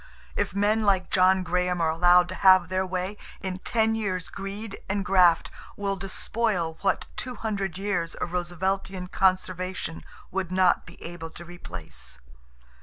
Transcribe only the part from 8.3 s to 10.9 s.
Rooseveltian conservation would not